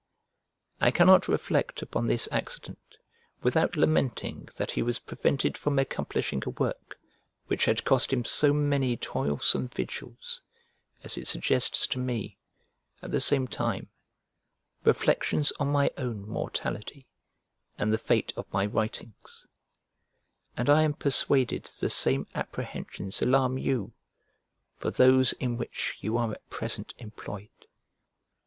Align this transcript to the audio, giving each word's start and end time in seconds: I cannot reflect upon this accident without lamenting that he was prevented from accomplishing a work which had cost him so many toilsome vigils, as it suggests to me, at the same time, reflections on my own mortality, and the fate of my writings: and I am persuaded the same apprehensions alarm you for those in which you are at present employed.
I 0.79 0.89
cannot 0.89 1.27
reflect 1.27 1.83
upon 1.83 2.07
this 2.07 2.27
accident 2.31 2.97
without 3.43 3.75
lamenting 3.75 4.49
that 4.57 4.71
he 4.71 4.81
was 4.81 4.97
prevented 4.97 5.55
from 5.59 5.77
accomplishing 5.77 6.41
a 6.43 6.49
work 6.49 6.99
which 7.45 7.65
had 7.65 7.85
cost 7.85 8.11
him 8.11 8.25
so 8.25 8.51
many 8.51 8.97
toilsome 8.97 9.67
vigils, 9.67 10.41
as 11.03 11.19
it 11.19 11.27
suggests 11.27 11.85
to 11.85 11.99
me, 11.99 12.39
at 13.03 13.11
the 13.11 13.21
same 13.21 13.47
time, 13.47 13.89
reflections 14.83 15.53
on 15.59 15.67
my 15.67 15.91
own 15.99 16.27
mortality, 16.27 17.07
and 17.77 17.93
the 17.93 17.99
fate 17.99 18.33
of 18.35 18.51
my 18.51 18.65
writings: 18.65 19.45
and 20.57 20.67
I 20.67 20.81
am 20.81 20.95
persuaded 20.95 21.65
the 21.65 21.91
same 21.91 22.25
apprehensions 22.33 23.21
alarm 23.21 23.59
you 23.59 23.93
for 24.79 24.89
those 24.89 25.33
in 25.33 25.57
which 25.57 25.99
you 26.01 26.17
are 26.17 26.31
at 26.33 26.49
present 26.49 26.95
employed. 26.97 27.67